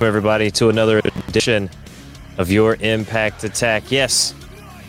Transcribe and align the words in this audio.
Welcome, 0.00 0.16
everybody, 0.16 0.50
to 0.52 0.70
another 0.70 1.02
edition 1.28 1.68
of 2.38 2.50
your 2.50 2.78
Impact 2.80 3.44
Attack. 3.44 3.92
Yes, 3.92 4.34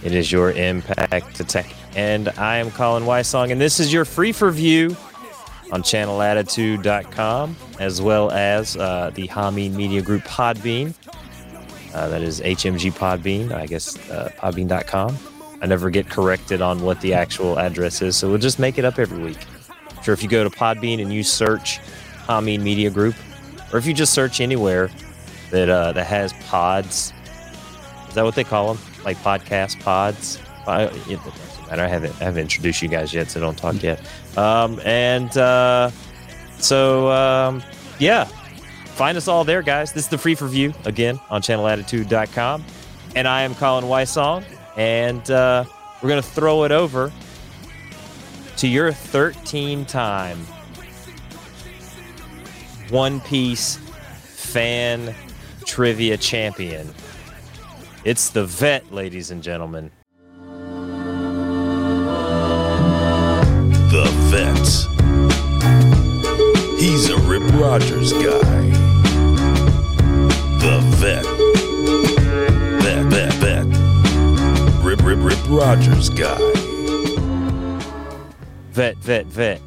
it 0.05 0.13
is 0.13 0.31
your 0.31 0.53
Impact 0.53 1.37
Attack. 1.37 1.75
And 1.97 2.29
I 2.37 2.55
am 2.59 2.71
Colin 2.71 3.03
Wysong, 3.03 3.51
and 3.51 3.59
this 3.59 3.81
is 3.81 3.91
your 3.91 4.05
free 4.05 4.31
for 4.31 4.51
view 4.51 4.95
on 5.73 5.83
channelattitude.com, 5.83 7.57
as 7.77 8.01
well 8.01 8.31
as 8.31 8.77
uh, 8.77 9.11
the 9.13 9.27
Hameen 9.27 9.73
Media 9.73 10.01
Group 10.01 10.23
Podbean. 10.23 10.93
Uh, 11.93 12.07
that 12.07 12.21
is 12.21 12.39
HMG 12.39 12.93
Podbean, 12.93 13.51
I 13.51 13.65
guess 13.65 13.97
uh, 14.09 14.31
podbean.com. 14.37 15.17
I 15.61 15.65
never 15.65 15.89
get 15.89 16.09
corrected 16.09 16.61
on 16.61 16.79
what 16.79 17.01
the 17.01 17.13
actual 17.13 17.59
address 17.59 18.01
is, 18.01 18.15
so 18.15 18.29
we'll 18.29 18.37
just 18.37 18.59
make 18.59 18.77
it 18.77 18.85
up 18.85 18.97
every 18.97 19.21
week. 19.21 19.45
Sure, 20.05 20.13
if 20.13 20.23
you 20.23 20.29
go 20.29 20.45
to 20.45 20.49
Podbean 20.49 21.01
and 21.01 21.11
you 21.11 21.21
search 21.21 21.79
Hameen 22.27 22.61
Media 22.61 22.89
Group, 22.89 23.15
or 23.71 23.79
if 23.79 23.85
you 23.85 23.93
just 23.93 24.13
search 24.13 24.41
anywhere 24.41 24.89
that 25.51 25.69
uh, 25.69 25.91
that 25.93 26.07
has 26.07 26.33
pods, 26.47 27.13
is 28.07 28.15
that 28.15 28.23
what 28.23 28.35
they 28.35 28.43
call 28.43 28.73
them? 28.73 28.83
Like 29.05 29.17
podcast 29.17 29.79
pods? 29.81 30.39
I, 30.67 30.83
it 30.83 31.19
doesn't 31.23 31.67
matter. 31.69 31.83
I 31.83 31.87
haven't 31.87 32.13
I 32.21 32.25
haven't 32.25 32.41
introduced 32.41 32.81
you 32.81 32.87
guys 32.87 33.13
yet, 33.13 33.29
so 33.29 33.39
don't 33.39 33.57
talk 33.57 33.81
yet. 33.81 33.99
Um, 34.37 34.79
and 34.85 35.35
uh, 35.37 35.91
so 36.57 37.09
um, 37.09 37.63
yeah, 37.99 38.25
find 38.25 39.17
us 39.17 39.27
all 39.27 39.43
there, 39.43 39.61
guys. 39.61 39.91
This 39.93 40.03
is 40.05 40.09
the 40.09 40.17
free 40.17 40.35
for 40.35 40.47
view 40.47 40.73
again 40.85 41.19
on 41.29 41.41
channelattitude.com. 41.41 42.63
And 43.15 43.27
I 43.27 43.41
am 43.41 43.55
Colin 43.55 43.85
Wysong, 43.85 44.43
and 44.77 45.29
uh, 45.31 45.65
we're 46.01 46.09
gonna 46.09 46.21
throw 46.21 46.63
it 46.63 46.71
over 46.71 47.11
to 48.57 48.67
your 48.67 48.91
13 48.91 49.85
time 49.85 50.45
One 52.91 53.21
Piece 53.21 53.77
fan 53.77 55.15
trivia 55.65 56.17
champion. 56.17 56.93
It's 58.03 58.31
the 58.31 58.43
vet, 58.43 58.91
ladies 58.91 59.31
and 59.31 59.41
gentlemen. 59.41 59.91
The 63.91 64.11
vet. 64.29 64.57
He's 66.77 67.09
a 67.09 67.17
Rip 67.19 67.43
Rogers 67.53 68.11
guy. 68.11 68.69
The 70.59 70.81
vet. 70.97 71.25
Vet, 72.83 73.05
vet, 73.05 73.33
vet. 73.35 73.65
Rip, 74.83 75.01
Rip, 75.01 75.19
Rip 75.21 75.39
Rogers 75.47 76.09
guy. 76.09 76.37
Vet, 78.73 78.97
vet, 78.97 79.27
vet. 79.27 79.61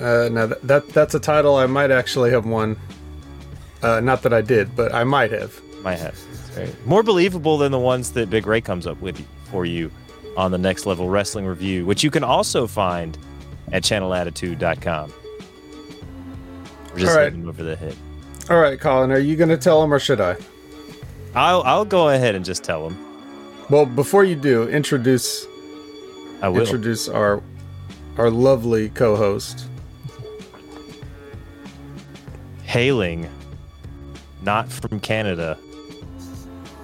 Uh, 0.00 0.28
now 0.30 0.46
that, 0.46 0.62
that 0.62 0.88
that's 0.90 1.14
a 1.14 1.20
title 1.20 1.56
I 1.56 1.66
might 1.66 1.90
actually 1.90 2.30
have 2.30 2.46
won. 2.46 2.76
Uh, 3.82 4.00
not 4.00 4.22
that 4.22 4.32
I 4.32 4.40
did, 4.40 4.74
but 4.76 4.94
I 4.94 5.04
might 5.04 5.30
have. 5.32 5.60
Might 5.82 5.98
have. 5.98 6.18
More 6.86 7.02
believable 7.02 7.58
than 7.58 7.70
the 7.72 7.78
ones 7.78 8.12
that 8.12 8.30
Big 8.30 8.46
Ray 8.46 8.60
comes 8.60 8.86
up 8.86 9.00
with 9.00 9.24
for 9.50 9.66
you 9.66 9.90
on 10.36 10.50
the 10.50 10.58
Next 10.58 10.86
Level 10.86 11.08
Wrestling 11.08 11.46
Review, 11.46 11.84
which 11.86 12.02
you 12.02 12.10
can 12.10 12.24
also 12.24 12.66
find 12.66 13.16
at 13.72 13.82
channelattitude.com. 13.82 15.12
We're 16.92 16.98
just 16.98 17.12
All 17.16 17.22
right. 17.22 17.32
over 17.46 17.62
the 17.62 17.76
head. 17.76 17.94
All 18.48 18.58
right, 18.58 18.80
Colin, 18.80 19.12
are 19.12 19.18
you 19.18 19.36
going 19.36 19.48
to 19.50 19.56
tell 19.58 19.82
him 19.82 19.92
or 19.92 19.98
should 19.98 20.20
I? 20.20 20.36
I'll, 21.34 21.62
I'll 21.62 21.84
go 21.84 22.08
ahead 22.08 22.34
and 22.34 22.44
just 22.44 22.64
tell 22.64 22.88
him. 22.88 22.96
Well, 23.68 23.84
before 23.84 24.24
you 24.24 24.36
do, 24.36 24.68
introduce 24.68 25.46
I 26.40 26.48
will. 26.48 26.60
introduce 26.60 27.08
our 27.08 27.42
our 28.16 28.30
lovely 28.30 28.88
co-host. 28.90 29.66
Hailing 32.76 33.26
not 34.42 34.70
from 34.70 35.00
Canada. 35.00 35.56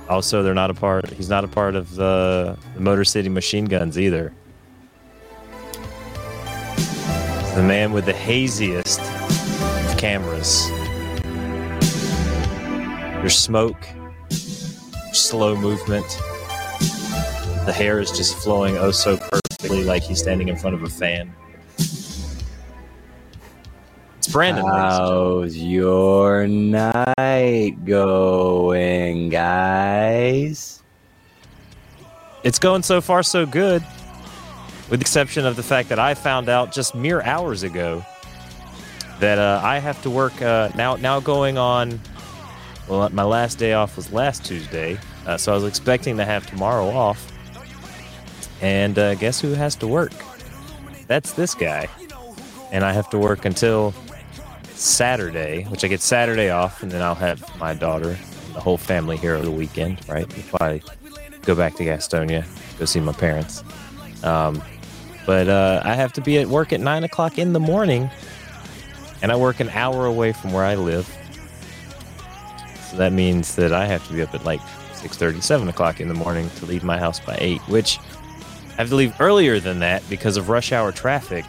Also, 0.08 0.42
they're 0.42 0.54
not 0.54 0.70
a 0.70 0.74
part. 0.74 1.06
He's 1.10 1.28
not 1.28 1.44
a 1.44 1.48
part 1.48 1.74
of 1.74 1.96
the, 1.96 2.56
the 2.72 2.80
Motor 2.80 3.04
City 3.04 3.28
Machine 3.28 3.66
Guns 3.66 3.98
either. 3.98 4.32
The 7.54 7.62
man 7.62 7.92
with 7.92 8.06
the 8.06 8.14
haziest 8.14 9.00
of 9.00 9.98
cameras. 9.98 10.66
Your 13.20 13.28
smoke, 13.28 13.86
slow 15.12 15.54
movement. 15.54 16.06
The 17.66 17.74
hair 17.76 18.00
is 18.00 18.10
just 18.12 18.34
flowing 18.36 18.78
oh 18.78 18.92
so 18.92 19.18
perfectly, 19.18 19.84
like 19.84 20.02
he's 20.02 20.20
standing 20.20 20.48
in 20.48 20.56
front 20.56 20.74
of 20.74 20.84
a 20.84 20.88
fan. 20.88 21.34
Brandon. 24.32 24.64
ladies 24.64 24.82
and 24.82 24.90
gentlemen. 24.90 25.42
How's 25.42 25.56
your 25.58 26.46
night 26.48 27.84
going, 27.84 29.28
guys? 29.28 30.82
It's 32.42 32.58
going 32.58 32.82
so 32.82 33.00
far 33.00 33.22
so 33.22 33.46
good, 33.46 33.82
with 34.90 35.00
the 35.00 35.04
exception 35.04 35.46
of 35.46 35.56
the 35.56 35.62
fact 35.62 35.88
that 35.90 35.98
I 35.98 36.14
found 36.14 36.48
out 36.48 36.72
just 36.72 36.94
mere 36.94 37.22
hours 37.22 37.62
ago 37.62 38.04
that 39.20 39.38
uh, 39.38 39.60
I 39.62 39.78
have 39.78 40.02
to 40.02 40.10
work 40.10 40.40
uh, 40.42 40.70
now. 40.74 40.96
Now 40.96 41.20
going 41.20 41.58
on. 41.58 42.00
Well, 42.88 43.08
my 43.10 43.22
last 43.22 43.58
day 43.58 43.74
off 43.74 43.96
was 43.96 44.12
last 44.12 44.44
Tuesday, 44.44 44.98
uh, 45.26 45.36
so 45.36 45.52
I 45.52 45.54
was 45.54 45.64
expecting 45.64 46.16
to 46.16 46.24
have 46.24 46.46
tomorrow 46.46 46.88
off. 46.88 47.30
And 48.60 48.98
uh, 48.98 49.14
guess 49.14 49.40
who 49.40 49.52
has 49.52 49.76
to 49.76 49.86
work? 49.86 50.12
That's 51.06 51.32
this 51.34 51.54
guy, 51.54 51.88
and 52.72 52.84
I 52.84 52.92
have 52.92 53.08
to 53.10 53.18
work 53.18 53.44
until 53.44 53.94
Saturday, 54.82 55.64
which 55.64 55.84
I 55.84 55.88
get 55.88 56.02
Saturday 56.02 56.50
off, 56.50 56.82
and 56.82 56.90
then 56.90 57.02
I'll 57.02 57.14
have 57.14 57.44
my 57.58 57.72
daughter, 57.72 58.18
the 58.52 58.60
whole 58.60 58.76
family 58.76 59.16
here 59.16 59.34
over 59.34 59.44
the 59.44 59.50
weekend. 59.50 60.00
Right? 60.08 60.28
If 60.36 60.60
I 60.60 60.82
go 61.42 61.54
back 61.54 61.74
to 61.76 61.84
Gastonia, 61.84 62.44
go 62.78 62.84
see 62.84 63.00
my 63.00 63.12
parents. 63.12 63.62
Um, 64.24 64.62
but 65.24 65.48
uh, 65.48 65.82
I 65.84 65.94
have 65.94 66.12
to 66.14 66.20
be 66.20 66.38
at 66.38 66.48
work 66.48 66.72
at 66.72 66.80
nine 66.80 67.04
o'clock 67.04 67.38
in 67.38 67.52
the 67.52 67.60
morning, 67.60 68.10
and 69.22 69.30
I 69.30 69.36
work 69.36 69.60
an 69.60 69.68
hour 69.70 70.06
away 70.06 70.32
from 70.32 70.52
where 70.52 70.64
I 70.64 70.74
live. 70.74 71.06
So 72.90 72.96
that 72.96 73.12
means 73.12 73.54
that 73.54 73.72
I 73.72 73.86
have 73.86 74.06
to 74.08 74.12
be 74.12 74.20
up 74.20 74.34
at 74.34 74.44
like 74.44 74.60
6:30, 74.94 75.42
7 75.42 75.68
o'clock 75.68 76.00
in 76.00 76.08
the 76.08 76.14
morning 76.14 76.50
to 76.56 76.66
leave 76.66 76.82
my 76.82 76.98
house 76.98 77.20
by 77.20 77.38
eight, 77.40 77.60
which 77.62 78.00
I 78.72 78.74
have 78.82 78.88
to 78.88 78.96
leave 78.96 79.14
earlier 79.20 79.60
than 79.60 79.78
that 79.78 80.02
because 80.10 80.36
of 80.36 80.48
rush 80.48 80.72
hour 80.72 80.90
traffic. 80.90 81.44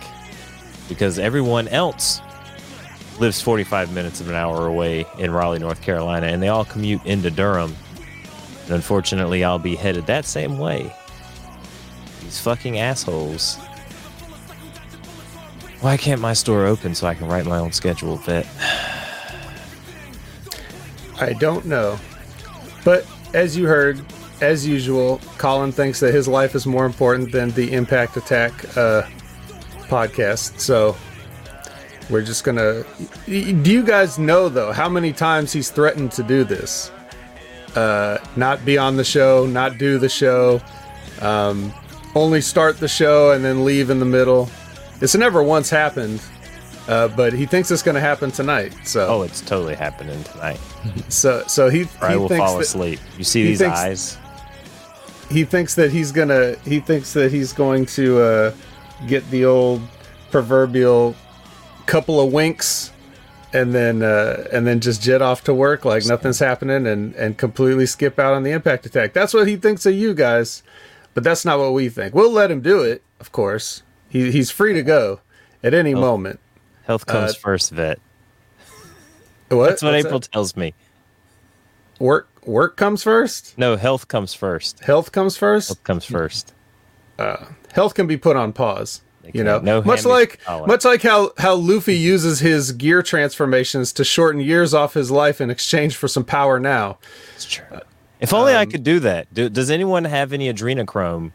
Because 0.88 1.18
everyone 1.18 1.68
else 1.70 2.22
lives 3.20 3.42
45 3.42 3.94
minutes 3.94 4.22
of 4.22 4.30
an 4.30 4.36
hour 4.36 4.68
away 4.68 5.06
in 5.20 5.32
Raleigh, 5.32 5.60
North 5.60 5.82
Carolina, 5.82 6.28
and 6.28 6.42
they 6.42 6.50
all 6.50 6.66
commute 6.66 7.06
into 7.06 7.30
Durham. 7.30 7.76
And 8.64 8.72
unfortunately, 8.72 9.44
I'll 9.44 9.60
be 9.60 9.76
headed 9.76 10.06
that 10.08 10.26
same 10.26 10.58
way. 10.58 10.94
These 12.22 12.40
fucking 12.40 12.80
assholes. 12.80 13.58
Why 15.82 15.98
can't 15.98 16.22
my 16.22 16.34
store 16.34 16.66
open 16.66 16.96
so 16.96 17.08
I 17.08 17.14
can 17.14 17.28
write 17.28 17.46
my 17.46 17.58
own 17.58 17.74
schedule, 17.74 18.16
Vet? 18.18 18.48
I 21.20 21.34
don't 21.34 21.66
know, 21.66 22.00
but 22.84 23.06
as 23.34 23.56
you 23.56 23.68
heard, 23.68 24.02
as 24.42 24.66
usual, 24.66 25.20
Colin 25.38 25.72
thinks 25.72 26.00
that 26.00 26.14
his 26.14 26.28
life 26.28 26.56
is 26.56 26.66
more 26.66 26.86
important 26.86 27.32
than 27.32 27.52
the 27.52 27.72
Impact 27.74 28.18
Attack 28.18 28.78
uh, 28.78 29.04
podcast. 29.88 30.60
So 30.60 30.96
we're 32.14 32.22
just 32.22 32.44
gonna. 32.44 32.84
Do 33.26 33.72
you 33.72 33.84
guys 33.84 34.18
know 34.18 34.48
though 34.48 34.72
how 34.72 34.88
many 34.88 35.12
times 35.12 35.52
he's 35.52 35.70
threatened 35.70 36.12
to 36.14 36.24
do 36.24 36.44
this? 36.44 36.92
Uh, 37.76 38.20
not 38.36 38.64
be 38.64 38.78
on 38.78 38.96
the 38.96 39.04
show, 39.04 39.46
not 39.48 39.78
do 39.80 39.98
the 39.98 40.08
show, 40.08 40.62
um, 41.22 41.74
only 42.14 42.40
start 42.40 42.80
the 42.80 42.88
show 42.88 43.32
and 43.32 43.44
then 43.44 43.66
leave 43.66 43.90
in 43.90 43.98
the 44.00 44.06
middle. 44.06 44.48
It's 45.02 45.16
never 45.16 45.42
once 45.42 45.72
happened, 45.72 46.22
uh, 46.88 47.08
but 47.10 47.34
he 47.34 47.48
thinks 47.48 47.72
it's 47.72 47.82
going 47.82 47.96
to 47.96 48.02
happen 48.02 48.30
tonight. 48.32 48.74
So, 48.86 49.08
Oh, 49.08 49.22
it's 49.24 49.42
totally 49.42 49.74
happening 49.76 50.24
tonight. 50.24 50.60
so, 51.10 51.44
so 51.48 51.70
he, 51.70 51.84
Or 52.00 52.08
I 52.10 52.16
will 52.16 52.30
fall 52.30 52.60
asleep. 52.60 53.00
You 53.18 53.24
see 53.24 53.44
these 53.44 53.58
thinks- 53.60 53.80
eyes? 53.80 54.18
he 55.32 55.44
thinks 55.44 55.74
that 55.74 55.92
he's 55.92 56.12
gonna 56.12 56.56
he 56.64 56.80
thinks 56.80 57.12
that 57.14 57.32
he's 57.32 57.54
going 57.54 57.88
to 57.88 58.22
uh, 58.22 58.54
get 59.08 59.28
the 59.32 59.46
old 59.46 59.82
proverbial 60.30 61.16
couple 61.86 62.20
of 62.20 62.32
winks 62.32 62.92
and 63.54 63.74
then 63.74 64.02
uh, 64.02 64.48
and 64.52 64.66
then 64.66 64.80
just 64.80 65.02
jet 65.02 65.22
off 65.22 65.44
to 65.44 65.54
work 65.54 65.86
like 65.86 66.06
nothing's 66.06 66.40
happening 66.40 66.88
and 66.88 67.14
and 67.16 67.38
completely 67.38 67.86
skip 67.86 68.18
out 68.20 68.34
on 68.34 68.44
the 68.44 68.52
impact 68.52 68.86
attack. 68.86 69.14
That's 69.14 69.34
what 69.34 69.48
he 69.48 69.56
thinks 69.58 69.86
of 69.86 69.94
you 69.94 70.14
guys, 70.14 70.64
but 71.14 71.24
that's 71.24 71.46
not 71.46 71.60
what 71.60 71.74
we 71.74 71.90
think. 71.90 72.14
We'll 72.16 72.32
let 72.32 72.50
him 72.50 72.62
do 72.62 72.82
it, 72.82 73.04
of 73.20 73.32
course. 73.32 73.84
He 74.10 74.32
he's 74.32 74.50
free 74.52 74.74
to 74.74 74.84
go 74.84 75.20
at 75.64 75.74
any 75.74 75.94
moment. 75.94 76.40
Health 76.86 77.06
comes 77.06 77.32
Uh, 77.32 77.40
first, 77.40 77.72
Vet. 77.72 78.00
What? 79.50 79.70
That's 79.70 79.84
what 79.84 79.94
What's 79.94 80.06
April 80.06 80.20
that? 80.20 80.32
tells 80.32 80.56
me. 80.58 80.74
Work 82.00 82.28
work 82.46 82.76
comes 82.76 83.04
first. 83.04 83.56
No, 83.58 83.76
health 83.76 84.08
comes 84.08 84.34
first. 84.34 84.80
Health 84.84 85.12
comes 85.12 85.38
first. 85.38 85.70
Health 85.70 85.84
comes 85.84 86.06
first. 86.06 86.54
Health 87.74 87.94
can 87.94 88.08
be 88.08 88.18
put 88.18 88.36
on 88.36 88.52
pause. 88.54 89.02
You 89.32 89.44
know, 89.44 89.60
no 89.60 89.82
much 89.84 90.04
like 90.06 90.40
collar. 90.44 90.68
much 90.68 90.84
like 90.84 91.02
how 91.02 91.32
how 91.38 91.54
Luffy 91.56 91.96
uses 91.96 92.40
his 92.40 92.72
gear 92.74 93.02
transformations 93.02 93.94
to 93.94 94.04
shorten 94.04 94.42
years 94.42 94.74
off 94.74 94.94
his 94.94 95.10
life 95.12 95.40
in 95.40 95.50
exchange 95.50 95.96
for 95.96 96.08
some 96.08 96.26
power 96.26 96.60
now. 96.60 96.98
It's 97.36 97.46
true. 97.46 97.66
If 98.20 98.34
only 98.34 98.54
Um, 98.54 98.60
I 98.60 98.66
could 98.66 98.84
do 98.84 99.00
that. 99.02 99.34
Do, 99.34 99.50
does 99.50 99.70
anyone 99.70 100.06
have 100.06 100.34
any 100.34 100.52
adrenochrome? 100.52 101.32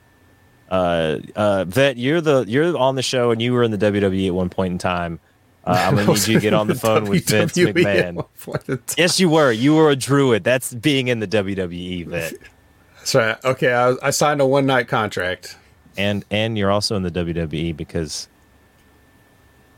Uh, 0.70 1.18
uh, 1.36 1.64
Vet, 1.64 1.96
you're 1.96 2.20
the 2.20 2.44
you're 2.48 2.76
on 2.76 2.94
the 2.94 3.02
show 3.02 3.30
and 3.30 3.40
you 3.40 3.52
were 3.52 3.62
in 3.62 3.70
the 3.70 3.78
WWE 3.78 4.28
at 4.28 4.34
one 4.34 4.48
point 4.50 4.72
in 4.72 4.78
time. 4.78 5.20
Uh, 5.64 5.70
I'm 5.86 5.96
gonna 5.96 6.06
need 6.12 6.26
you 6.28 6.34
to 6.34 6.40
get 6.40 6.54
on 6.54 6.66
the 6.66 6.74
phone 6.74 7.04
with 7.04 7.28
Vince 7.28 7.52
McMahon. 7.52 8.14
one 8.14 8.24
point 8.40 8.68
in 8.68 8.76
time. 8.78 8.84
Yes, 8.96 9.20
you 9.20 9.28
were. 9.28 9.52
You 9.52 9.74
were 9.74 9.90
a 9.90 9.96
druid. 9.96 10.44
That's 10.44 10.72
being 10.72 11.08
in 11.08 11.20
the 11.20 11.26
WWE, 11.28 12.06
Vet. 12.06 12.34
That's 12.98 13.14
right. 13.14 13.44
Okay, 13.44 13.72
I, 13.74 13.94
I 14.02 14.10
signed 14.10 14.40
a 14.40 14.46
one 14.46 14.64
night 14.64 14.88
contract. 14.88 15.57
And 15.98 16.24
and 16.30 16.56
you're 16.56 16.70
also 16.70 16.96
in 16.96 17.02
the 17.02 17.10
WWE 17.10 17.76
because 17.76 18.28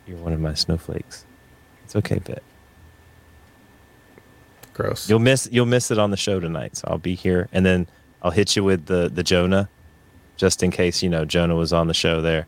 you're 0.06 0.18
one 0.18 0.32
of 0.32 0.40
my 0.40 0.54
snowflakes. 0.54 1.24
It's 1.84 1.96
okay, 1.96 2.18
Vet. 2.18 2.42
Gross. 4.74 5.08
You'll 5.08 5.18
miss 5.18 5.48
you'll 5.50 5.66
miss 5.66 5.90
it 5.90 5.98
on 5.98 6.10
the 6.12 6.16
show 6.16 6.38
tonight, 6.38 6.76
so 6.76 6.88
I'll 6.88 6.98
be 6.98 7.14
here, 7.16 7.48
and 7.52 7.66
then 7.66 7.88
I'll 8.22 8.30
hit 8.30 8.54
you 8.54 8.62
with 8.62 8.86
the 8.86 9.10
the 9.12 9.24
Jonah, 9.24 9.68
just 10.36 10.62
in 10.62 10.70
case 10.70 11.02
you 11.02 11.08
know 11.08 11.24
Jonah 11.24 11.56
was 11.56 11.72
on 11.72 11.88
the 11.88 11.94
show 11.94 12.20
there. 12.20 12.46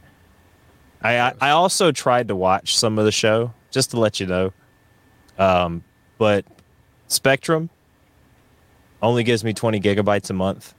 I 1.01 1.19
I, 1.19 1.35
I 1.41 1.51
also 1.51 1.91
tried 1.91 2.29
to 2.29 2.37
watch 2.37 2.77
some 2.77 2.99
of 2.99 3.07
the 3.07 3.13
show 3.13 3.53
just 3.71 3.91
to 3.91 3.99
let 3.99 4.21
you 4.21 4.27
know, 4.27 4.53
um, 5.39 5.83
but 6.19 6.45
Spectrum 7.09 7.71
only 9.01 9.25
gives 9.25 9.43
me 9.43 9.53
20 9.53 9.81
gigabytes 9.81 10.31
a 10.31 10.35
month, 10.35 10.75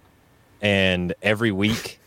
and 0.62 1.14
every 1.22 1.52
week 1.52 2.00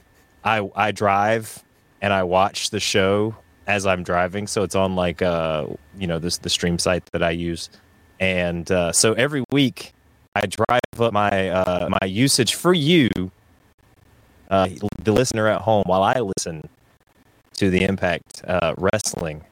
I 0.47 0.69
I 0.75 0.93
drive 0.93 1.63
and 2.01 2.13
I 2.13 2.23
watch 2.23 2.71
the 2.71 2.81
show 2.81 3.35
as 3.67 3.85
I'm 3.85 4.03
driving, 4.03 4.47
so 4.47 4.63
it's 4.63 4.75
on 4.75 4.97
like 4.97 5.21
uh 5.21 5.67
you 5.99 6.07
know 6.07 6.19
this 6.19 6.39
the 6.39 6.51
stream 6.51 6.79
site 6.79 7.05
that 7.13 7.23
I 7.23 7.31
use 7.31 7.69
and 8.21 8.71
uh, 8.71 8.93
so 8.93 9.13
every 9.15 9.45
week 9.51 9.93
I 10.35 10.43
drive 10.47 11.01
up 11.01 11.13
my 11.13 11.51
uh, 11.51 11.89
my 12.01 12.07
usage 12.07 12.55
for 12.55 12.73
you, 12.73 13.09
uh, 14.51 14.69
the 15.03 15.13
listener 15.13 15.49
at 15.49 15.63
home, 15.63 15.85
while 15.87 16.03
I 16.03 16.21
listen 16.21 16.69
to 17.55 17.71
the 17.71 17.85
Impact 17.85 18.43
uh, 18.47 18.75
Wrestling. 18.79 19.45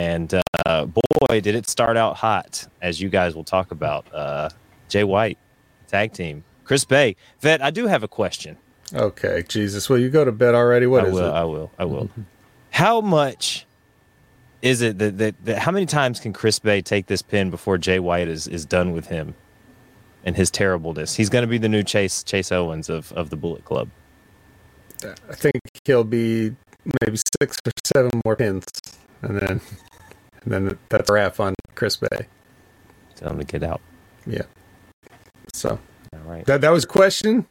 And 0.00 0.34
uh, 0.64 0.86
boy, 0.86 1.40
did 1.40 1.54
it 1.54 1.68
start 1.68 1.98
out 1.98 2.16
hot, 2.16 2.66
as 2.80 3.00
you 3.00 3.10
guys 3.10 3.34
will 3.34 3.44
talk 3.44 3.70
about. 3.72 4.06
Uh, 4.12 4.48
Jay 4.88 5.04
White, 5.04 5.38
tag 5.86 6.12
team, 6.12 6.44
Chris 6.64 6.84
Bey, 6.84 7.16
Vet. 7.40 7.62
I 7.62 7.70
do 7.70 7.86
have 7.86 8.02
a 8.02 8.08
question. 8.08 8.56
Okay, 8.94 9.42
Jesus. 9.48 9.88
Will 9.88 9.98
you 9.98 10.10
go 10.10 10.24
to 10.24 10.32
bed 10.32 10.54
already? 10.54 10.86
What 10.86 11.04
I 11.04 11.08
is 11.08 11.14
will. 11.14 11.26
it? 11.26 11.32
I 11.32 11.44
will. 11.44 11.70
I 11.78 11.84
will. 11.84 12.10
How 12.70 13.00
much 13.00 13.66
is 14.62 14.80
it 14.80 14.98
that, 14.98 15.18
that, 15.18 15.44
that 15.44 15.58
how 15.58 15.72
many 15.72 15.84
times 15.84 16.20
can 16.20 16.32
Chris 16.32 16.58
Bey 16.58 16.80
take 16.80 17.06
this 17.06 17.20
pin 17.20 17.50
before 17.50 17.76
Jay 17.76 17.98
White 17.98 18.28
is, 18.28 18.46
is 18.46 18.64
done 18.64 18.92
with 18.92 19.08
him 19.08 19.34
and 20.24 20.36
his 20.36 20.50
terribleness? 20.50 21.16
He's 21.16 21.28
going 21.28 21.42
to 21.42 21.48
be 21.48 21.58
the 21.58 21.68
new 21.68 21.82
Chase 21.82 22.22
Chase 22.22 22.50
Owens 22.52 22.88
of, 22.88 23.12
of 23.12 23.28
the 23.30 23.36
Bullet 23.36 23.64
Club. 23.64 23.88
I 25.04 25.34
think 25.34 25.56
he'll 25.84 26.04
be 26.04 26.54
maybe 27.02 27.18
six 27.40 27.58
or 27.66 27.72
seven 27.84 28.20
more 28.24 28.36
pins, 28.36 28.64
and 29.22 29.38
then 29.38 29.60
and 30.44 30.52
then 30.52 30.78
that's 30.88 31.10
a 31.10 31.12
wrap 31.12 31.40
on 31.40 31.54
Chris 31.74 31.96
Bey. 31.96 32.26
Tell 33.16 33.32
him 33.32 33.38
to 33.38 33.44
get 33.44 33.64
out. 33.64 33.80
Yeah. 34.26 34.42
So 35.52 35.80
All 36.14 36.20
right. 36.30 36.44
that 36.46 36.60
that 36.60 36.70
was 36.70 36.84
a 36.84 36.88
question. 36.88 37.46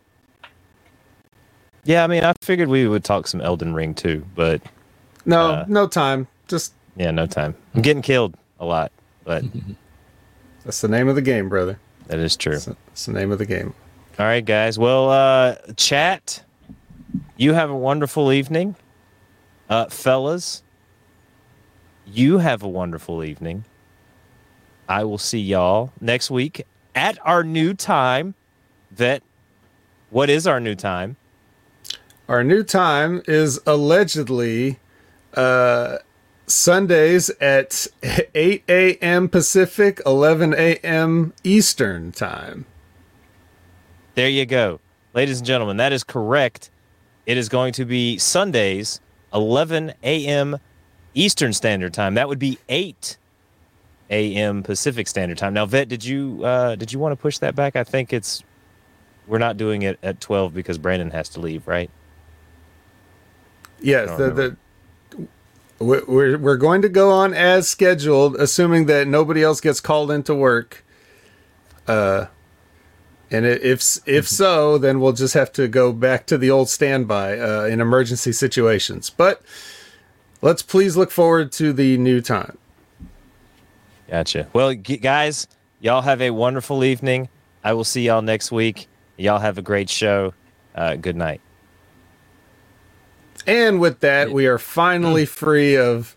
Yeah, 1.83 2.03
I 2.03 2.07
mean, 2.07 2.23
I 2.23 2.33
figured 2.41 2.69
we 2.69 2.87
would 2.87 3.03
talk 3.03 3.27
some 3.27 3.41
Elden 3.41 3.73
Ring 3.73 3.93
too, 3.93 4.25
but 4.35 4.61
No, 5.25 5.51
Uh, 5.51 5.65
no 5.67 5.87
time. 5.87 6.27
Just 6.47 6.73
yeah, 6.95 7.11
no 7.11 7.25
time. 7.25 7.55
I'm 7.73 7.81
getting 7.81 8.01
killed 8.01 8.35
a 8.59 8.65
lot, 8.65 8.91
but 9.23 9.43
that's 10.63 10.81
the 10.81 10.87
name 10.87 11.07
of 11.07 11.15
the 11.15 11.21
game, 11.21 11.49
brother. 11.49 11.79
that 12.07 12.19
is 12.19 12.35
true. 12.37 12.53
That's, 12.53 12.65
that's 12.65 13.05
the 13.05 13.13
name 13.13 13.31
of 13.31 13.39
the 13.39 13.45
game. 13.45 13.73
All 14.19 14.25
right, 14.25 14.43
guys. 14.45 14.77
Well, 14.77 15.09
uh, 15.09 15.55
chat, 15.77 16.43
you 17.37 17.53
have 17.53 17.69
a 17.69 17.75
wonderful 17.75 18.31
evening. 18.31 18.75
Uh, 19.69 19.85
fellas, 19.85 20.61
you 22.05 22.39
have 22.39 22.61
a 22.61 22.67
wonderful 22.67 23.23
evening. 23.23 23.63
I 24.89 25.05
will 25.05 25.17
see 25.17 25.39
y'all 25.39 25.93
next 26.01 26.29
week 26.29 26.65
at 26.93 27.17
our 27.25 27.43
new 27.43 27.73
time. 27.73 28.35
That, 28.91 29.23
what 30.09 30.29
is 30.29 30.45
our 30.45 30.59
new 30.59 30.75
time? 30.75 31.15
Our 32.31 32.45
new 32.45 32.63
time 32.63 33.21
is 33.27 33.59
allegedly 33.67 34.79
uh, 35.33 35.97
Sundays 36.47 37.29
at 37.41 37.87
8 38.33 38.63
a.m. 38.69 39.27
Pacific, 39.27 39.99
11 40.05 40.53
a.m. 40.53 41.33
Eastern 41.43 42.13
time. 42.13 42.65
There 44.15 44.29
you 44.29 44.45
go. 44.45 44.79
Ladies 45.13 45.39
and 45.39 45.45
gentlemen, 45.45 45.75
that 45.75 45.91
is 45.91 46.05
correct. 46.05 46.69
It 47.25 47.35
is 47.35 47.49
going 47.49 47.73
to 47.73 47.83
be 47.83 48.17
Sundays, 48.17 49.01
11 49.33 49.91
a.m. 50.01 50.57
Eastern 51.13 51.51
Standard 51.51 51.93
Time. 51.93 52.13
That 52.13 52.29
would 52.29 52.39
be 52.39 52.57
8 52.69 53.17
a.m. 54.09 54.63
Pacific 54.63 55.09
Standard 55.09 55.37
Time. 55.37 55.53
Now, 55.53 55.65
Vet, 55.65 55.89
did 55.89 56.05
you 56.05 56.45
uh, 56.45 56.77
did 56.77 56.93
you 56.93 56.99
want 56.99 57.11
to 57.11 57.17
push 57.17 57.39
that 57.39 57.57
back? 57.57 57.75
I 57.75 57.83
think 57.83 58.13
it's 58.13 58.41
we're 59.27 59.37
not 59.37 59.57
doing 59.57 59.81
it 59.81 59.99
at 60.01 60.21
12 60.21 60.53
because 60.53 60.77
Brandon 60.77 61.11
has 61.11 61.27
to 61.27 61.41
leave, 61.41 61.67
right? 61.67 61.91
Yes, 63.81 64.09
the, 64.17 64.29
the 64.31 64.57
we're 65.83 66.37
we're- 66.37 66.57
going 66.57 66.81
to 66.83 66.89
go 66.89 67.09
on 67.11 67.33
as 67.33 67.67
scheduled, 67.67 68.35
assuming 68.35 68.85
that 68.85 69.07
nobody 69.07 69.43
else 69.43 69.59
gets 69.61 69.79
called 69.81 70.11
into 70.11 70.35
work. 70.35 70.83
Uh, 71.87 72.27
and 73.31 73.45
if 73.45 73.97
if 74.07 74.27
so, 74.27 74.77
then 74.77 74.99
we'll 74.99 75.13
just 75.13 75.33
have 75.33 75.51
to 75.53 75.67
go 75.67 75.91
back 75.91 76.25
to 76.27 76.37
the 76.37 76.51
old 76.51 76.69
standby 76.69 77.39
uh, 77.39 77.63
in 77.65 77.81
emergency 77.81 78.31
situations. 78.31 79.09
But 79.09 79.41
let's 80.41 80.61
please 80.61 80.95
look 80.97 81.09
forward 81.11 81.51
to 81.53 81.73
the 81.73 81.97
new 81.97 82.21
time. 82.21 82.57
Gotcha. 84.09 84.47
Well, 84.53 84.73
g- 84.75 84.97
guys, 84.97 85.47
y'all 85.79 86.01
have 86.01 86.21
a 86.21 86.31
wonderful 86.31 86.83
evening. 86.83 87.29
I 87.63 87.73
will 87.73 87.85
see 87.85 88.05
y'all 88.05 88.21
next 88.21 88.51
week. 88.51 88.87
Y'all 89.17 89.39
have 89.39 89.57
a 89.57 89.61
great 89.61 89.89
show. 89.89 90.33
Uh, 90.75 90.95
good 90.95 91.15
night. 91.15 91.41
And 93.47 93.79
with 93.79 93.99
that, 94.01 94.31
we 94.31 94.47
are 94.47 94.57
finally 94.57 95.25
free 95.25 95.77
of 95.77 96.15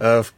of 0.00 0.32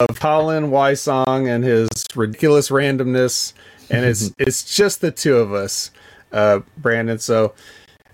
of 0.00 0.20
Colin 0.20 0.70
Wysong 0.70 1.48
and 1.48 1.64
his 1.64 1.88
ridiculous 2.14 2.70
randomness, 2.70 3.52
and 3.90 4.04
it's 4.04 4.32
it's 4.38 4.74
just 4.74 5.00
the 5.00 5.10
two 5.10 5.36
of 5.36 5.52
us, 5.52 5.90
uh, 6.32 6.60
Brandon. 6.76 7.18
So, 7.18 7.54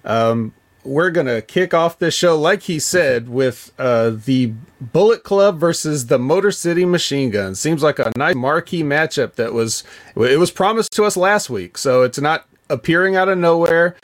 um, 0.04 0.54
we're 0.84 1.10
gonna 1.10 1.42
kick 1.42 1.74
off 1.74 1.98
this 1.98 2.14
show, 2.14 2.38
like 2.38 2.62
he 2.62 2.78
said, 2.78 3.28
with 3.28 3.72
uh, 3.78 4.10
the 4.10 4.52
Bullet 4.80 5.22
Club 5.22 5.58
versus 5.58 6.06
the 6.06 6.18
Motor 6.18 6.50
City 6.50 6.84
Machine 6.84 7.30
Gun. 7.30 7.54
Seems 7.54 7.82
like 7.82 7.98
a 7.98 8.12
nice 8.16 8.34
marquee 8.34 8.82
matchup 8.82 9.34
that 9.34 9.52
was 9.52 9.84
it 10.16 10.38
was 10.38 10.50
promised 10.50 10.92
to 10.92 11.04
us 11.04 11.16
last 11.16 11.50
week, 11.50 11.76
so 11.78 12.02
it's 12.02 12.18
not 12.18 12.46
appearing 12.70 13.16
out 13.16 13.28
of 13.28 13.38
nowhere. 13.38 13.96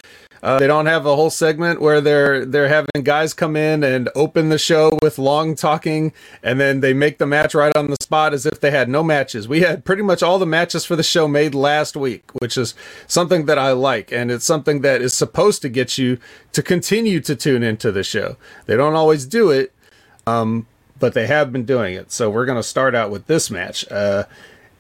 Uh, 0.45 0.59
they 0.59 0.67
don't 0.67 0.85
have 0.85 1.07
a 1.07 1.17
whole 1.17 1.31
segment 1.31 1.81
where 1.81 2.03
they're 2.03 2.45
they're 2.45 2.69
having 2.69 3.03
guys 3.03 3.33
come 3.33 3.57
in 3.57 3.83
and 3.83 4.11
open 4.15 4.51
the 4.51 4.59
show 4.59 4.97
with 5.01 5.19
long 5.19 5.55
talking, 5.55 6.13
and 6.43 6.61
then 6.61 6.81
they 6.81 6.93
make 6.93 7.17
the 7.17 7.25
match 7.25 7.55
right 7.55 7.75
on 7.75 7.89
the 7.89 7.97
spot 8.03 8.35
as 8.35 8.45
if 8.45 8.61
they 8.61 8.71
had 8.71 8.87
no 8.87 9.03
matches. 9.03 9.49
We 9.49 9.63
had 9.63 9.87
pretty 9.87 10.03
much 10.03 10.23
all 10.23 10.39
the 10.39 10.45
matches 10.45 10.85
for 10.85 10.97
the 10.97 11.03
show 11.03 11.27
made 11.27 11.55
last 11.55 11.97
week, 11.97 12.31
which 12.43 12.59
is 12.59 12.75
something 13.07 13.47
that 13.47 13.59
I 13.59 13.73
like, 13.73 14.13
and 14.13 14.31
it's 14.31 14.45
something 14.45 14.83
that 14.83 15.01
is 15.01 15.15
supposed 15.15 15.63
to 15.63 15.71
get 15.71 15.97
you 15.97 16.19
to 16.53 16.63
continue 16.63 17.21
to 17.21 17.35
tune 17.35 17.63
into 17.63 17.91
the 17.91 18.05
show. 18.05 18.37
They 18.67 18.77
don't 18.77 18.95
always 18.95 19.25
do 19.25 19.51
it, 19.51 19.73
um, 20.27 20.67
but 21.01 21.15
they 21.15 21.27
have 21.27 21.55
been 21.55 21.65
doing 21.65 21.95
it. 21.95 22.13
So 22.13 22.29
we're 22.29 22.45
gonna 22.45 22.63
start 22.63 22.95
out 22.95 23.11
with 23.11 23.29
this 23.29 23.51
match, 23.51 23.91
uh, 23.91 24.25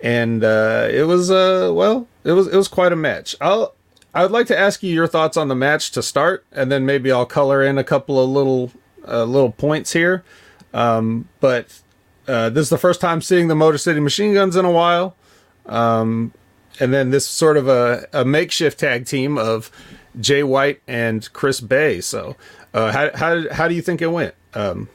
and 0.02 0.44
uh, 0.44 0.88
it 0.90 1.04
was 1.04 1.30
uh, 1.30 1.72
well, 1.72 2.06
it 2.22 2.32
was 2.32 2.48
it 2.48 2.56
was 2.56 2.68
quite 2.68 2.92
a 2.92 2.96
match. 2.96 3.34
I'll 3.40 3.74
I 4.14 4.22
would 4.22 4.30
like 4.30 4.46
to 4.46 4.58
ask 4.58 4.82
you 4.82 4.94
your 4.94 5.08
thoughts 5.08 5.36
on 5.36 5.48
the 5.48 5.56
match 5.56 5.90
to 5.92 6.02
start, 6.02 6.46
and 6.52 6.70
then 6.70 6.86
maybe 6.86 7.10
I'll 7.10 7.26
color 7.26 7.62
in 7.64 7.78
a 7.78 7.84
couple 7.84 8.22
of 8.22 8.30
little 8.30 8.70
uh, 9.06 9.24
little 9.24 9.50
points 9.50 9.92
here. 9.92 10.22
Um, 10.72 11.28
but 11.40 11.80
uh, 12.28 12.48
this 12.50 12.62
is 12.62 12.70
the 12.70 12.78
first 12.78 13.00
time 13.00 13.20
seeing 13.20 13.48
the 13.48 13.56
Motor 13.56 13.78
City 13.78 13.98
Machine 13.98 14.32
Guns 14.32 14.54
in 14.54 14.64
a 14.64 14.70
while, 14.70 15.16
um, 15.66 16.32
and 16.78 16.92
then 16.92 17.10
this 17.10 17.26
sort 17.26 17.56
of 17.56 17.66
a, 17.66 18.06
a 18.12 18.24
makeshift 18.24 18.78
tag 18.78 19.06
team 19.06 19.36
of 19.36 19.70
Jay 20.20 20.44
White 20.44 20.80
and 20.86 21.30
Chris 21.32 21.60
Bey. 21.60 22.00
So, 22.00 22.36
uh, 22.72 22.92
how 22.92 23.10
how 23.16 23.52
how 23.52 23.66
do 23.66 23.74
you 23.74 23.82
think 23.82 24.00
it 24.00 24.08
went? 24.08 24.34
Um, 24.54 24.88